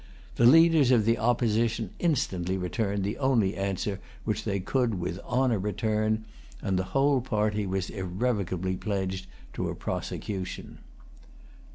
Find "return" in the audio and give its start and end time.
5.59-6.25